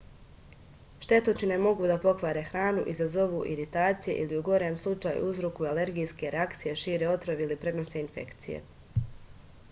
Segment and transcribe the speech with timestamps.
[1.03, 7.11] štetočine mogu da pokvare hranu izazovu iritacije ili u gorem slučaju uzrokuju alergijske reakcije šire
[7.11, 8.63] otrov ili prenose infekcije